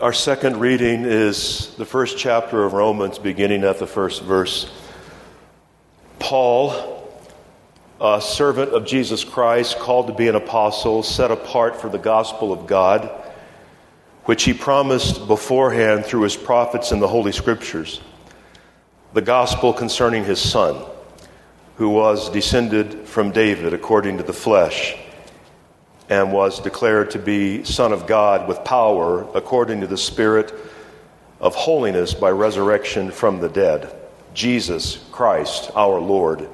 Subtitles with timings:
[0.00, 4.70] Our second reading is the first chapter of Romans, beginning at the first verse.
[6.18, 7.10] Paul,
[7.98, 12.52] a servant of Jesus Christ, called to be an apostle, set apart for the gospel
[12.52, 13.10] of God,
[14.26, 18.02] which he promised beforehand through his prophets in the Holy Scriptures,
[19.14, 20.76] the gospel concerning his Son,
[21.76, 24.94] who was descended from David according to the flesh
[26.08, 30.52] and was declared to be Son of God with power according to the Spirit
[31.40, 33.94] of holiness by resurrection from the dead,
[34.34, 36.48] Jesus Christ our Lord,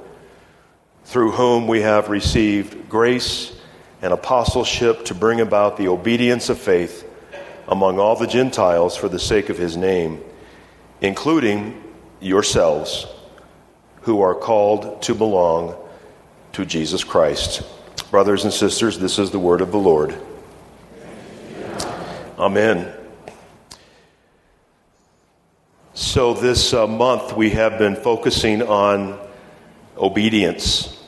[1.05, 3.55] through whom we have received grace
[4.01, 7.09] and apostleship to bring about the obedience of faith
[7.69, 10.21] among all the Gentiles for the sake of his name,
[11.01, 11.83] including
[12.21, 13.07] yourselves,
[14.03, 15.77] who are called to belong
[16.53, 17.63] to Jesus Christ.
[18.13, 20.15] Brothers and sisters, this is the word of the Lord.
[22.39, 22.93] Amen.
[25.95, 29.19] So, this uh, month we have been focusing on
[29.97, 31.03] obedience.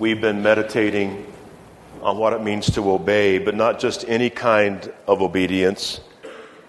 [0.00, 1.32] We've been meditating
[2.02, 6.00] on what it means to obey, but not just any kind of obedience,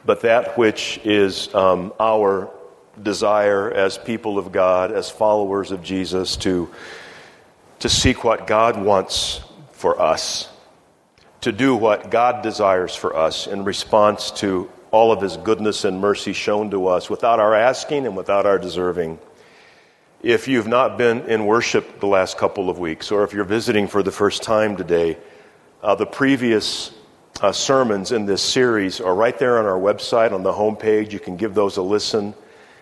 [0.05, 2.51] but that which is um, our
[3.01, 6.69] desire as people of God, as followers of Jesus, to
[7.81, 10.47] to seek what God wants for us,
[11.41, 15.99] to do what God desires for us in response to all of His goodness and
[15.99, 19.17] mercy shown to us without our asking and without our deserving.
[20.21, 23.87] If you've not been in worship the last couple of weeks, or if you're visiting
[23.87, 25.17] for the first time today,
[25.81, 26.93] uh, the previous
[27.41, 31.11] uh, sermons in this series are right there on our website on the homepage.
[31.11, 32.35] You can give those a listen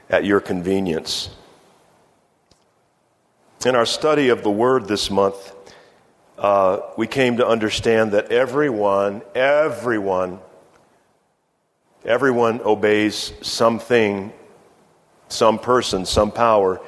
[0.09, 1.29] at your convenience.
[3.65, 5.53] In our study of the Word this month,
[6.37, 10.39] uh, we came to understand that everyone, everyone,
[12.05, 14.31] everyone obeys something,
[15.27, 16.79] some person, some power,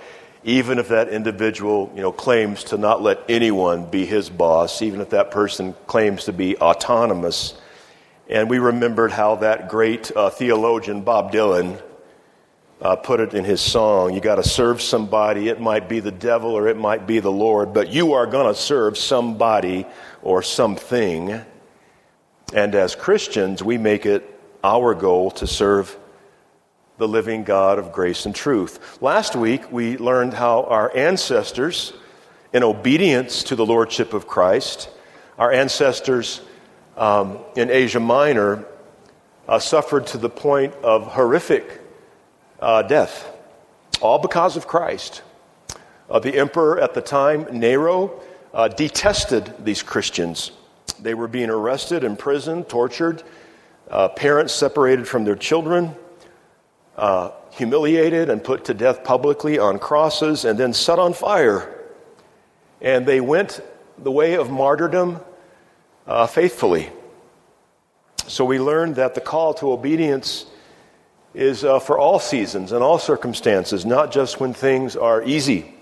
[0.45, 5.01] even if that individual, you know, claims to not let anyone be his boss, even
[5.01, 7.53] if that person claims to be autonomous.
[8.29, 11.81] And we remembered how that great uh, theologian Bob Dylan
[12.81, 14.13] uh, put it in his song.
[14.13, 15.49] You got to serve somebody.
[15.49, 18.51] It might be the devil or it might be the Lord, but you are going
[18.51, 19.85] to serve somebody
[20.23, 21.41] or something.
[22.53, 24.27] And as Christians, we make it
[24.63, 25.95] our goal to serve
[26.97, 29.01] the living God of grace and truth.
[29.01, 31.93] Last week, we learned how our ancestors,
[32.53, 34.89] in obedience to the Lordship of Christ,
[35.37, 36.41] our ancestors
[36.97, 38.65] um, in Asia Minor
[39.47, 41.80] uh, suffered to the point of horrific
[42.61, 43.27] uh, death,
[44.01, 45.21] all because of Christ.
[46.09, 48.21] Uh, the emperor at the time, Nero,
[48.53, 50.51] uh, detested these Christians.
[50.99, 53.23] They were being arrested, imprisoned, tortured,
[53.89, 55.95] uh, parents separated from their children,
[56.97, 61.73] uh, humiliated and put to death publicly on crosses, and then set on fire.
[62.81, 63.61] And they went
[63.97, 65.19] the way of martyrdom
[66.07, 66.89] uh, faithfully.
[68.27, 70.45] So we learned that the call to obedience
[71.33, 75.73] is uh, for all seasons and all circumstances, not just when things are easy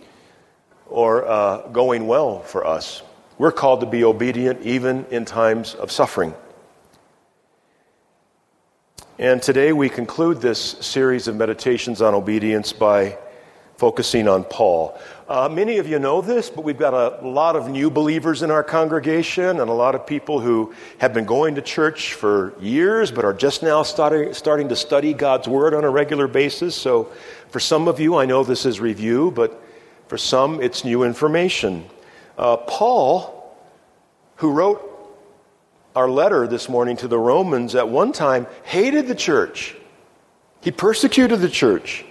[0.88, 3.02] or uh, going well for us.
[3.38, 6.34] We're called to be obedient even in times of suffering.
[9.18, 13.18] And today we conclude this series of meditations on obedience by
[13.80, 15.00] focusing on Paul.
[15.30, 18.52] Uh, many of you know this, but we've got a lot of new believers in
[18.52, 23.10] our congregation and a lot of people who have been going to church for years
[23.10, 26.76] but are just now starting, starting to study God's Word on a regular basis.
[26.76, 27.10] So
[27.52, 29.64] for some of you, I know this is review, but
[30.08, 31.86] for some, it's new information.
[32.38, 33.56] Uh, Paul,
[34.36, 34.86] who wrote
[35.96, 39.74] our letter this morning to the Romans, at one time hated the church.
[40.60, 42.04] He persecuted the church.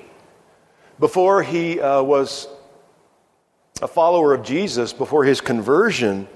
[1.00, 2.48] Before he uh, was
[3.80, 6.26] a follower of Jesus, before his conversion,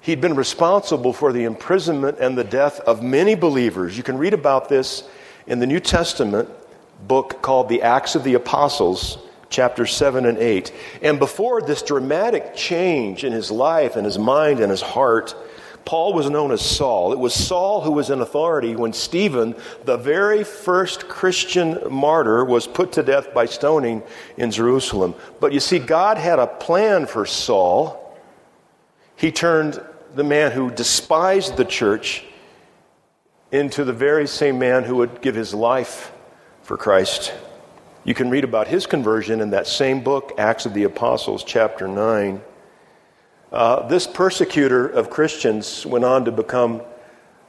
[0.00, 3.96] he'd been responsible for the imprisonment and the death of many believers.
[3.98, 5.06] You can read about this
[5.46, 6.48] in the New Testament
[7.06, 9.18] book called The Acts of the Apostles,
[9.50, 10.72] chapters 7 and 8.
[11.02, 15.34] And before this dramatic change in his life and his mind and his heart,
[15.84, 17.12] Paul was known as Saul.
[17.12, 19.54] It was Saul who was in authority when Stephen,
[19.84, 24.02] the very first Christian martyr, was put to death by stoning
[24.36, 25.14] in Jerusalem.
[25.40, 28.16] But you see, God had a plan for Saul.
[29.16, 29.82] He turned
[30.14, 32.24] the man who despised the church
[33.50, 36.12] into the very same man who would give his life
[36.62, 37.32] for Christ.
[38.04, 41.88] You can read about his conversion in that same book, Acts of the Apostles, chapter
[41.88, 42.42] 9.
[43.50, 46.82] Uh, this persecutor of Christians went on to become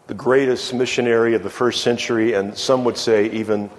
[0.08, 3.70] the greatest missionary of the first century, and some would say even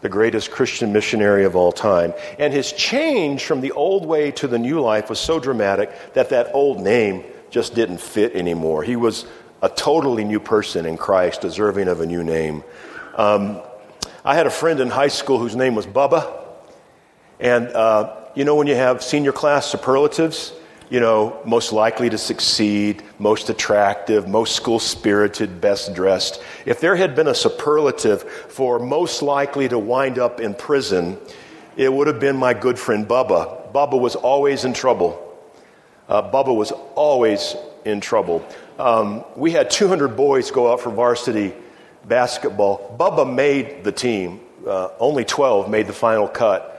[0.00, 2.12] the greatest Christian missionary of all time.
[2.38, 6.28] And his change from the old way to the new life was so dramatic that
[6.30, 8.82] that old name just didn't fit anymore.
[8.82, 9.24] He was
[9.62, 12.62] a totally new person in Christ, deserving of a new name.
[13.16, 13.60] Um,
[14.24, 16.44] I had a friend in high school whose name was Bubba.
[17.40, 20.52] And uh, you know, when you have senior class superlatives,
[20.90, 26.42] you know, most likely to succeed, most attractive, most school spirited, best dressed.
[26.64, 31.18] If there had been a superlative for most likely to wind up in prison,
[31.76, 33.72] it would have been my good friend Bubba.
[33.72, 35.24] Bubba was always in trouble.
[36.08, 37.54] Uh, Bubba was always
[37.84, 38.46] in trouble.
[38.78, 41.52] Um, we had 200 boys go out for varsity
[42.04, 42.96] basketball.
[42.98, 44.40] Bubba made the team.
[44.66, 46.74] Uh, only 12 made the final cut.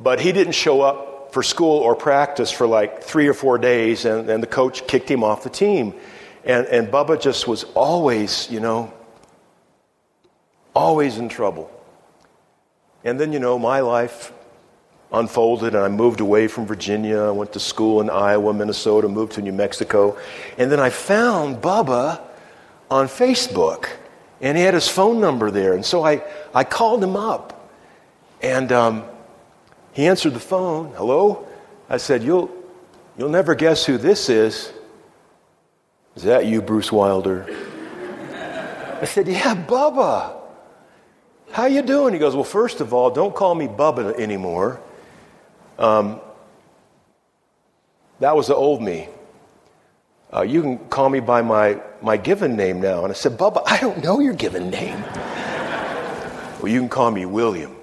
[0.00, 4.04] But he didn't show up for school or practice for like three or four days,
[4.04, 5.92] and, and the coach kicked him off the team.
[6.44, 8.94] And, and Bubba just was always, you know,
[10.76, 11.68] always in trouble.
[13.02, 14.32] And then, you know, my life
[15.12, 17.18] unfolded, and I moved away from Virginia.
[17.18, 20.16] I went to school in Iowa, Minnesota, moved to New Mexico.
[20.56, 22.20] And then I found Bubba
[22.92, 23.88] on Facebook,
[24.40, 25.72] and he had his phone number there.
[25.72, 26.22] And so I,
[26.54, 27.72] I called him up.
[28.40, 29.04] And um,
[29.94, 30.92] he answered the phone.
[30.96, 31.46] Hello?
[31.88, 32.50] I said, You'll,
[33.16, 34.72] you'll never guess who this is.
[36.16, 37.46] Is that you, Bruce Wilder?
[39.00, 40.36] I said, Yeah, Bubba.
[41.52, 42.12] How you doing?
[42.12, 44.80] He goes, Well, first of all, don't call me Bubba anymore.
[45.78, 46.20] Um,
[48.18, 49.08] that was the old me.
[50.34, 53.04] Uh, you can call me by my, my given name now.
[53.04, 55.00] And I said, Bubba, I don't know your given name.
[56.60, 57.76] well, you can call me William.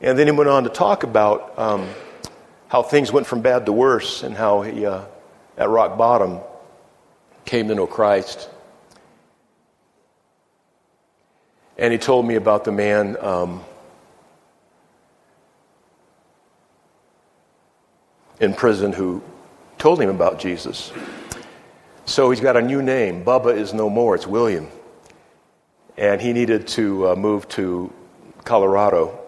[0.00, 1.86] And then he went on to talk about um,
[2.68, 5.04] how things went from bad to worse and how he, uh,
[5.58, 6.40] at rock bottom,
[7.44, 8.48] came to know Christ.
[11.76, 13.62] And he told me about the man um,
[18.40, 19.22] in prison who
[19.76, 20.92] told him about Jesus.
[22.06, 23.22] So he's got a new name.
[23.22, 24.68] Bubba is no more, it's William.
[25.98, 27.92] And he needed to uh, move to
[28.44, 29.18] Colorado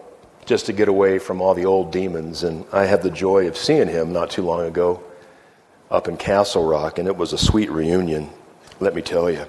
[0.45, 2.43] just to get away from all the old demons.
[2.43, 5.03] And I had the joy of seeing him not too long ago
[5.89, 8.29] up in Castle Rock, and it was a sweet reunion,
[8.79, 9.45] let me tell you.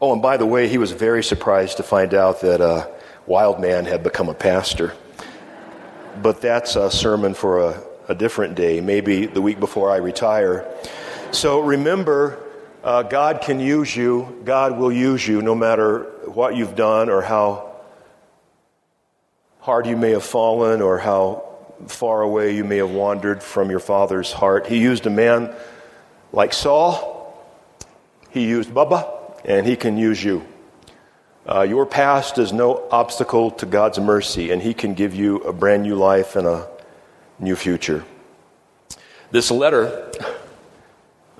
[0.00, 2.86] Oh, and by the way, he was very surprised to find out that uh,
[3.26, 4.94] Wildman had become a pastor.
[6.22, 10.66] But that's a sermon for a, a different day, maybe the week before I retire.
[11.32, 12.42] So remember,
[12.82, 17.22] uh, God can use you, God will use you no matter what you've done or
[17.22, 17.69] how
[19.60, 21.44] hard you may have fallen or how
[21.86, 24.66] far away you may have wandered from your father's heart.
[24.66, 25.54] He used a man
[26.32, 27.20] like Saul,
[28.30, 30.46] he used Bubba, and he can use you.
[31.46, 35.52] Uh, your past is no obstacle to God's mercy, and he can give you a
[35.52, 36.68] brand new life and a
[37.38, 38.04] new future.
[39.30, 40.10] This letter,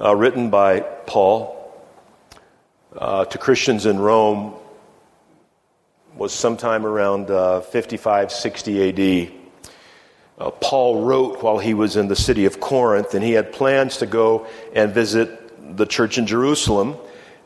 [0.01, 1.57] uh, written by Paul
[2.97, 4.55] uh, to Christians in Rome,
[6.21, 9.33] was sometime around uh, 55, 60 AD.
[10.39, 13.97] Uh, Paul wrote while he was in the city of Corinth, and he had plans
[13.97, 16.97] to go and visit the church in Jerusalem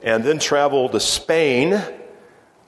[0.02, 1.80] and then travel to Spain,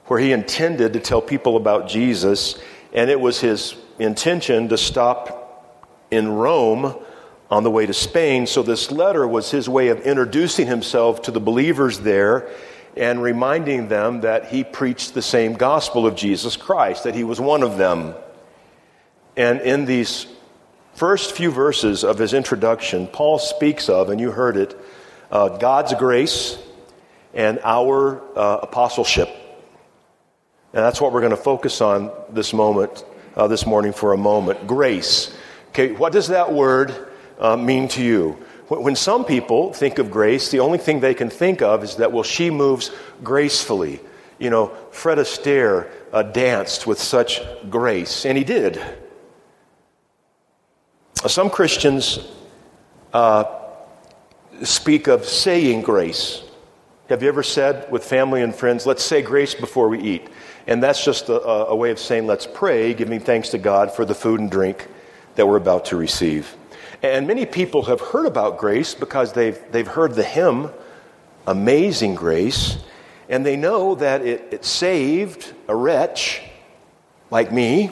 [0.05, 2.57] where he intended to tell people about Jesus.
[2.93, 6.95] And it was his intention to stop in Rome
[7.51, 8.47] on the way to Spain.
[8.47, 12.49] So, this letter was his way of introducing himself to the believers there
[12.97, 17.41] and reminding them that he preached the same gospel of Jesus Christ, that he was
[17.41, 18.15] one of them.
[19.37, 20.27] And in these
[20.95, 24.75] first few verses of his introduction, Paul speaks of, and you heard it,
[25.31, 26.59] uh, God's grace
[27.35, 29.29] and our uh, apostleship.
[30.73, 33.05] And that's what we're going to focus on this moment,
[33.37, 34.67] uh, this morning for a moment.
[34.67, 35.37] Grace.
[35.69, 36.95] Okay, what does that word
[37.39, 38.39] uh, mean to you?
[38.69, 42.13] When some people think of grace, the only thing they can think of is that,
[42.13, 42.91] well, she moves
[43.23, 44.01] gracefully.
[44.39, 48.83] You know, Fred Astaire uh, danced with such grace, and he did.
[51.27, 52.19] Some Christians
[53.13, 53.45] uh,
[54.63, 56.43] speak of saying grace.
[57.09, 60.29] Have you ever said with family and friends, let's say grace before we eat?
[60.67, 64.05] And that's just a, a way of saying, let's pray, giving thanks to God for
[64.05, 64.89] the food and drink
[65.37, 66.57] that we're about to receive.
[67.15, 70.71] And many people have heard about grace because they've, they've heard the hymn,
[71.47, 72.79] Amazing Grace,
[73.29, 76.43] and they know that it, it saved a wretch
[77.31, 77.91] like me,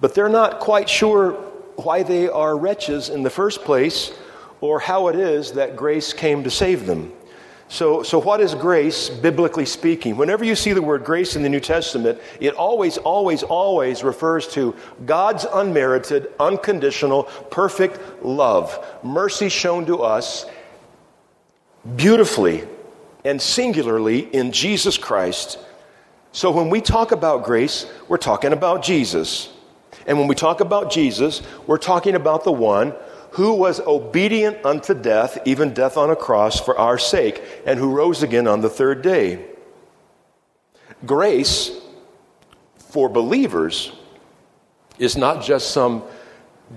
[0.00, 1.32] but they're not quite sure
[1.76, 4.12] why they are wretches in the first place
[4.60, 7.12] or how it is that grace came to save them.
[7.68, 10.16] So, so what is grace, biblically speaking?
[10.16, 14.46] Whenever you see the word grace in the New Testament, it always, always, always refers
[14.48, 20.46] to God's unmerited, unconditional, perfect love, mercy shown to us
[21.96, 22.66] beautifully
[23.24, 25.58] and singularly in Jesus Christ.
[26.30, 29.52] So when we talk about grace, we're talking about Jesus.
[30.06, 32.94] And when we talk about Jesus, we're talking about the one
[33.36, 37.94] who was obedient unto death, even death on a cross for our sake, and who
[37.94, 39.44] rose again on the third day.
[41.04, 41.70] Grace
[42.78, 43.92] for believers
[44.98, 46.02] is not just some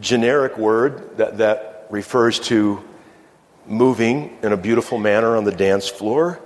[0.01, 2.83] generic word that, that refers to
[3.65, 6.41] moving in a beautiful manner on the dance floor.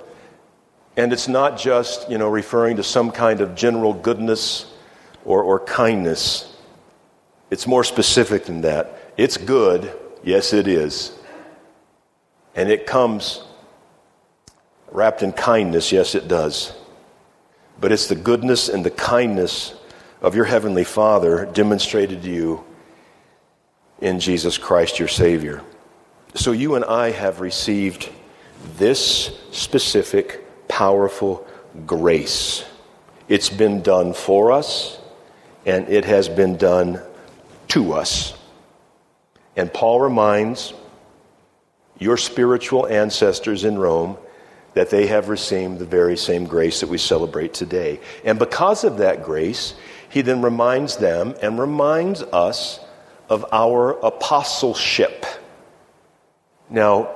[0.96, 4.72] And it's not just, you know, referring to some kind of general goodness
[5.26, 6.56] or, or kindness.
[7.50, 9.00] It's more specific than that.
[9.18, 9.92] It's good,
[10.24, 11.12] yes, it is.
[12.56, 13.44] And it comes
[14.94, 16.74] wrapped in kindness, yes, it does.
[17.82, 19.74] But it's the goodness and the kindness
[20.22, 22.64] of your Heavenly Father demonstrated to you
[24.00, 25.62] in Jesus Christ, your Savior.
[26.36, 28.10] So you and I have received
[28.78, 31.46] this specific, powerful
[31.86, 32.64] grace.
[33.28, 35.00] It's been done for us,
[35.66, 37.02] and it has been done
[37.70, 38.38] to us.
[39.56, 40.74] And Paul reminds
[42.00, 44.18] your spiritual ancestors in Rome
[44.74, 48.00] that they have received the very same grace that we celebrate today.
[48.26, 49.76] And because of that grace,
[50.10, 52.80] he then reminds them and reminds us
[53.30, 55.26] of our apostleship.
[56.70, 57.10] Now,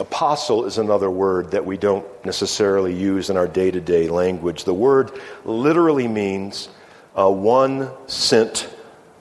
[0.00, 4.64] apostle is another word that we don't necessarily use in our day to day language.
[4.64, 5.12] The word
[5.44, 6.68] literally means
[7.14, 8.68] uh, one sent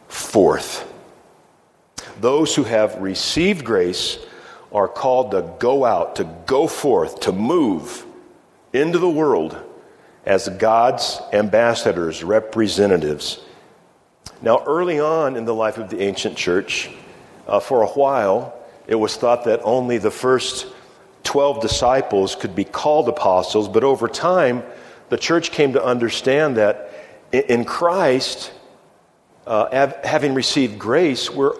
[0.07, 0.90] forth.
[2.21, 4.19] Those who have received grace
[4.71, 8.05] are called to go out, to go forth, to move
[8.73, 9.59] into the world
[10.23, 13.41] as God's ambassadors, representatives.
[14.39, 16.91] Now, early on in the life of the ancient church,
[17.47, 18.53] uh, for a while,
[18.85, 20.67] it was thought that only the first
[21.23, 24.61] 12 disciples could be called apostles, but over time,
[25.09, 26.91] the church came to understand that
[27.31, 28.53] in Christ,
[29.47, 31.55] uh, having received grace, we're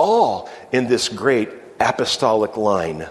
[0.00, 3.06] all in this great apostolic line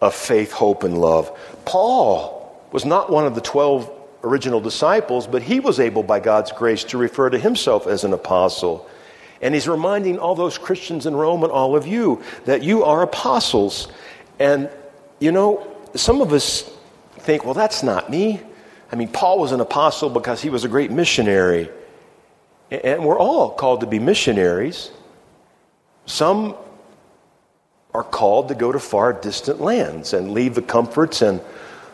[0.00, 1.30] of faith, hope, and love.
[1.64, 3.90] Paul was not one of the 12
[4.24, 8.12] original disciples, but he was able, by God's grace, to refer to himself as an
[8.12, 8.88] apostle.
[9.42, 13.02] And he's reminding all those Christians in Rome and all of you that you are
[13.02, 13.88] apostles.
[14.38, 14.70] And,
[15.20, 16.70] you know, some of us
[17.18, 18.40] think, well, that's not me.
[18.90, 21.68] I mean, Paul was an apostle because he was a great missionary.
[22.70, 24.90] And we're all called to be missionaries.
[26.06, 26.54] Some
[27.94, 31.40] are called to go to far distant lands and leave the comforts and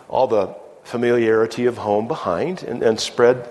[0.09, 3.49] all the familiarity of home behind and, and spread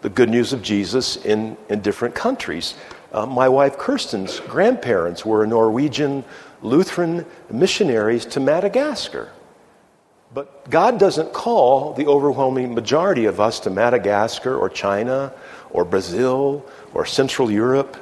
[0.00, 2.74] the good news of Jesus in, in different countries.
[3.12, 6.24] Uh, my wife Kirsten's grandparents were Norwegian
[6.62, 9.30] Lutheran missionaries to Madagascar.
[10.34, 15.32] But God doesn't call the overwhelming majority of us to Madagascar or China
[15.70, 17.96] or Brazil or Central Europe.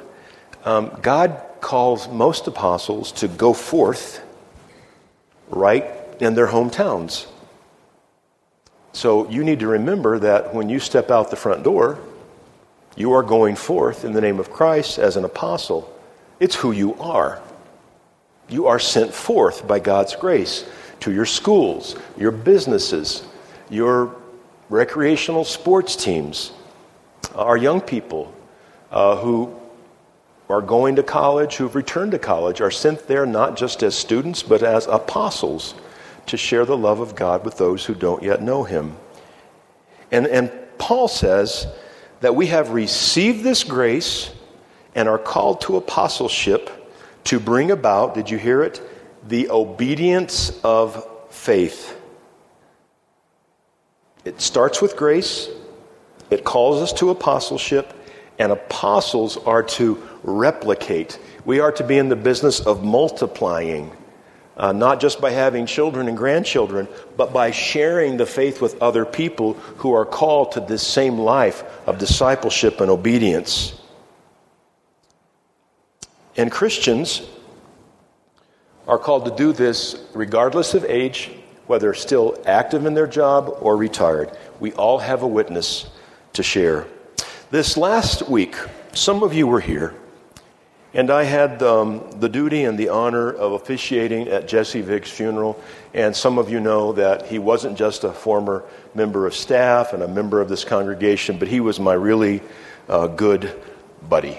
[0.63, 4.21] Um, God calls most apostles to go forth
[5.49, 5.85] right
[6.19, 7.27] in their hometowns.
[8.93, 11.99] So you need to remember that when you step out the front door,
[12.95, 15.91] you are going forth in the name of Christ as an apostle.
[16.39, 17.41] It's who you are.
[18.49, 20.65] You are sent forth by God's grace
[21.01, 23.23] to your schools, your businesses,
[23.69, 24.15] your
[24.69, 26.51] recreational sports teams,
[27.33, 28.33] our young people
[28.91, 29.55] uh, who
[30.51, 34.43] are going to college, who've returned to college, are sent there not just as students,
[34.43, 35.73] but as apostles
[36.27, 38.95] to share the love of God with those who don't yet know Him.
[40.11, 41.67] And, and Paul says
[42.19, 44.31] that we have received this grace
[44.93, 46.69] and are called to apostleship
[47.25, 48.81] to bring about, did you hear it?
[49.27, 51.97] The obedience of faith.
[54.25, 55.49] It starts with grace,
[56.29, 57.93] it calls us to apostleship,
[58.37, 61.19] and apostles are to replicate.
[61.45, 63.91] We are to be in the business of multiplying,
[64.57, 66.87] uh, not just by having children and grandchildren,
[67.17, 71.63] but by sharing the faith with other people who are called to this same life
[71.87, 73.79] of discipleship and obedience.
[76.37, 77.27] And Christians
[78.87, 81.31] are called to do this regardless of age,
[81.67, 84.37] whether still active in their job or retired.
[84.59, 85.89] We all have a witness
[86.33, 86.87] to share.
[87.49, 88.55] This last week,
[88.93, 89.95] some of you were here
[90.93, 95.61] And I had um, the duty and the honor of officiating at Jesse Vick's funeral.
[95.93, 100.03] And some of you know that he wasn't just a former member of staff and
[100.03, 102.41] a member of this congregation, but he was my really
[102.89, 103.57] uh, good
[104.09, 104.37] buddy.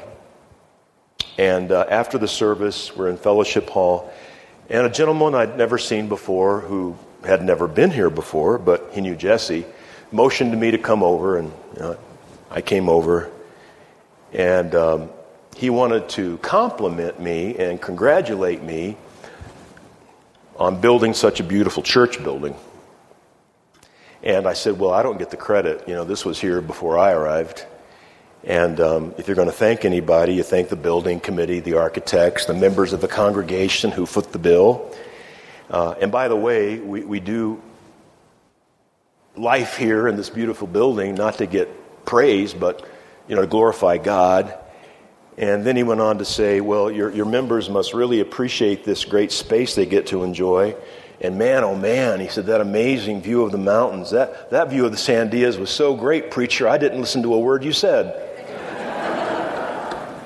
[1.39, 4.13] And uh, after the service, we're in Fellowship Hall,
[4.69, 9.01] and a gentleman I'd never seen before who had never been here before, but he
[9.01, 9.65] knew Jesse,
[10.11, 11.97] motioned to me to come over, and know,
[12.51, 13.31] I came over.
[14.33, 15.11] And um,
[15.57, 18.97] he wanted to compliment me and congratulate me
[20.57, 22.55] on building such a beautiful church building.
[24.23, 25.89] And I said, Well, I don't get the credit.
[25.89, 27.67] You know, this was here before I arrived.
[28.45, 32.47] And um, if you're going to thank anybody, you thank the building committee, the architects,
[32.47, 34.93] the members of the congregation who foot the bill.
[35.71, 37.63] Uh, and by the way, we, we do
[39.37, 42.87] life here in this beautiful building not to get praise, but
[43.29, 44.59] you know, to glorify God.
[45.39, 49.05] And then he went on to say, Well, your, your members must really appreciate this
[49.05, 50.77] great space they get to enjoy.
[51.23, 54.85] And man, oh man, he said, that amazing view of the mountains, that, that view
[54.85, 58.29] of the Sandias was so great, preacher, I didn't listen to a word you said.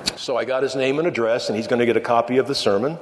[0.17, 2.47] so I got his name and address, and he's going to get a copy of
[2.47, 2.97] the sermon.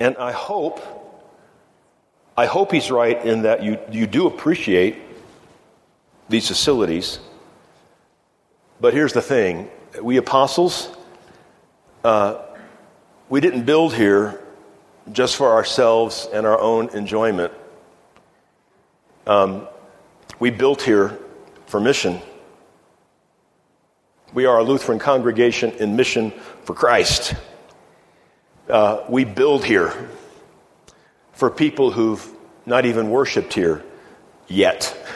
[0.00, 0.80] And I hope,
[2.36, 4.96] I hope he's right in that you, you do appreciate
[6.30, 7.18] these facilities.
[8.80, 9.70] But here's the thing
[10.02, 10.88] we apostles,
[12.04, 12.42] uh,
[13.28, 14.40] we didn't build here
[15.12, 17.52] just for ourselves and our own enjoyment.
[19.26, 19.66] Um,
[20.38, 21.18] we built here
[21.66, 22.20] for mission.
[24.34, 26.30] We are a Lutheran congregation in mission
[26.64, 27.34] for Christ.
[28.68, 30.10] Uh, we build here
[31.32, 32.28] for people who've
[32.66, 33.82] not even worshiped here
[34.48, 34.96] yet.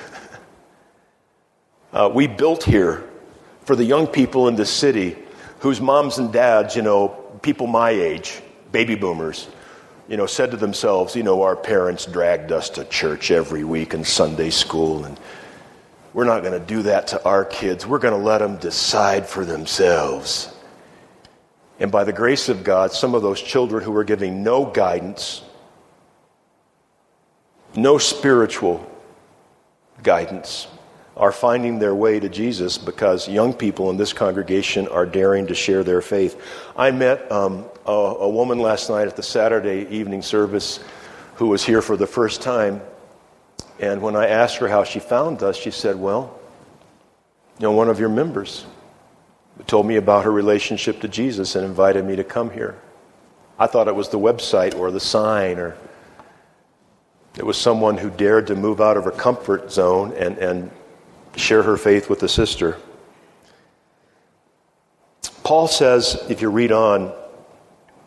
[1.93, 3.10] Uh, we built here
[3.71, 5.17] for the young people in this city
[5.61, 7.07] whose moms and dads, you know,
[7.41, 9.47] people my age, baby boomers,
[10.09, 13.95] you know, said to themselves, you know, our parents dragged us to church every week
[13.95, 15.21] and Sunday school, and
[16.15, 17.87] we're not going to do that to our kids.
[17.87, 20.53] We're going to let them decide for themselves.
[21.79, 25.43] And by the grace of God, some of those children who were giving no guidance,
[27.77, 28.85] no spiritual
[30.03, 30.67] guidance,
[31.17, 35.55] are finding their way to Jesus because young people in this congregation are daring to
[35.55, 36.41] share their faith.
[36.77, 40.81] I met um, a, a woman last night at the Saturday evening service
[41.35, 42.81] who was here for the first time.
[43.79, 46.39] And when I asked her how she found us, she said, Well,
[47.59, 48.67] you know, one of your members
[49.67, 52.79] told me about her relationship to Jesus and invited me to come here.
[53.59, 55.77] I thought it was the website or the sign or
[57.37, 60.71] it was someone who dared to move out of her comfort zone and, and
[61.37, 62.77] share her faith with a sister.
[65.43, 67.13] Paul says, if you read on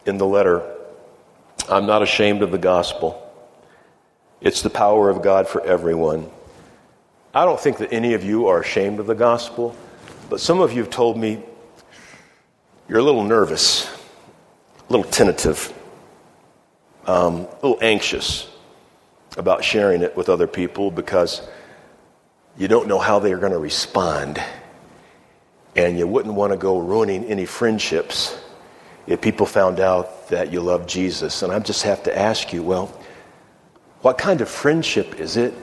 [0.05, 0.61] in the letter,
[1.69, 3.19] I'm not ashamed of the gospel.
[4.41, 6.29] It's the power of God for everyone.
[7.33, 9.75] I don't think that any of you are ashamed of the gospel,
[10.29, 11.41] but some of you have told me
[12.87, 13.87] you're a little nervous,
[14.89, 15.73] a little tentative,
[17.07, 18.47] um, a little anxious
[19.37, 21.41] about sharing it with other people because
[22.57, 24.41] you don't know how they're going to respond.
[25.75, 28.39] And you wouldn't want to go ruining any friendships
[29.07, 31.41] if people found out that you love Jesus.
[31.41, 32.87] And I just have to ask you well,
[34.01, 35.53] what kind of friendship is it?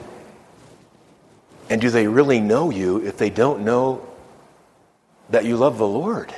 [1.69, 4.05] And do they really know you if they don't know
[5.29, 6.33] that you love the Lord?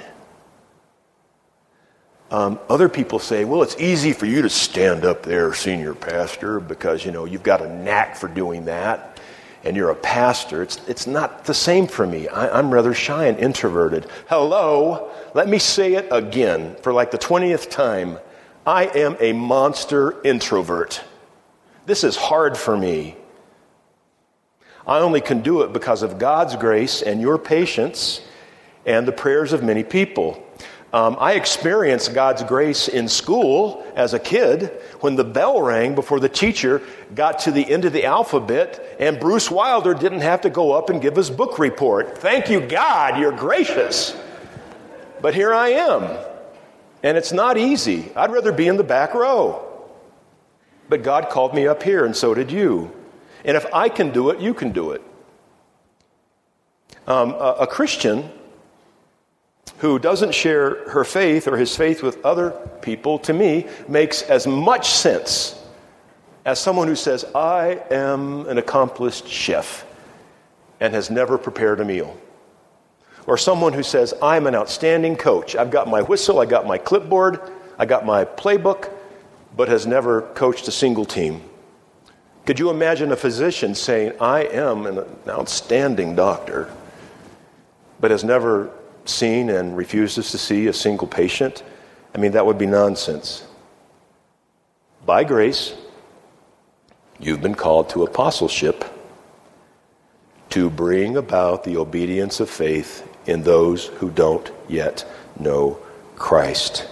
[2.29, 6.59] Um, other people say, well, it's easy for you to stand up there, senior pastor,
[6.59, 9.12] because, you know, you've got a knack for doing that
[9.63, 12.27] and you're a pastor, it's, it's not the same for me.
[12.27, 14.07] I, I'm rather shy and introverted.
[14.27, 18.19] Hello, let me say it again for like the 20th time.
[18.65, 21.01] I am a monster introvert.
[21.85, 23.15] This is hard for me.
[24.85, 28.21] I only can do it because of God's grace and your patience
[28.85, 30.42] and the prayers of many people.
[30.93, 34.67] Um, I experienced God's grace in school as a kid
[34.99, 36.83] when the bell rang before the teacher
[37.15, 40.91] got to the end of the alphabet and Bruce Wilder didn't have to go up
[40.91, 42.19] and give his book report.
[42.19, 44.15] Thank you, God, you're gracious.
[45.19, 46.03] But here I am,
[47.01, 48.11] and it's not easy.
[48.15, 49.67] I'd rather be in the back row.
[50.89, 52.93] But God called me up here, and so did you.
[53.43, 55.01] And if I can do it, you can do it.
[57.07, 58.29] Um, a, a Christian
[59.79, 64.47] who doesn't share her faith or his faith with other people, to me, makes as
[64.47, 65.59] much sense
[66.45, 69.85] as someone who says, I am an accomplished chef
[70.79, 72.17] and has never prepared a meal.
[73.25, 75.55] Or someone who says, I'm an outstanding coach.
[75.55, 77.39] I've got my whistle, I got my clipboard,
[77.79, 78.91] I got my playbook,
[79.55, 81.41] but has never coached a single team.
[82.45, 86.69] Could you imagine a physician saying, I am an outstanding doctor,
[88.01, 88.69] but has never
[89.05, 91.63] seen and refuses to see a single patient?
[92.15, 93.45] I mean, that would be nonsense.
[95.05, 95.73] By grace,
[97.19, 98.85] you've been called to apostleship
[100.49, 105.05] to bring about the obedience of faith in those who don't yet
[105.39, 105.79] know
[106.15, 106.87] Christ.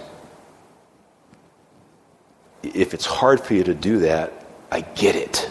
[2.62, 4.32] If it's hard for you to do that,
[4.70, 5.48] I get it.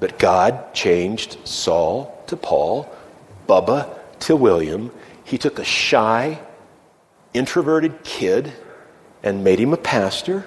[0.00, 2.88] But God changed Saul to Paul,
[3.48, 4.90] Bubba to William.
[5.24, 6.40] He took a shy,
[7.32, 8.52] introverted kid
[9.22, 10.44] and made him a pastor,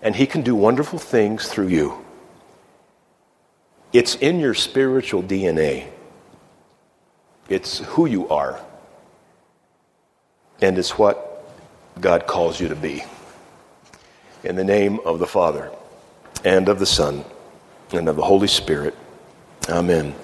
[0.00, 2.04] and he can do wonderful things through you.
[3.92, 5.86] It's in your spiritual DNA.
[7.48, 8.60] It's who you are.
[10.62, 11.44] And it's what
[12.00, 13.04] God calls you to be.
[14.44, 15.70] In the name of the Father
[16.44, 17.24] and of the Son,
[17.92, 18.96] and of the Holy Spirit.
[19.68, 20.14] Amen.